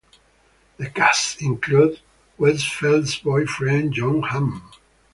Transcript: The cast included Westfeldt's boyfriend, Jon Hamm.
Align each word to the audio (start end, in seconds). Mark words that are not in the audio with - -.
The 0.77 0.89
cast 0.89 1.43
included 1.43 1.99
Westfeldt's 2.39 3.17
boyfriend, 3.17 3.93
Jon 3.93 4.23
Hamm. 4.23 4.71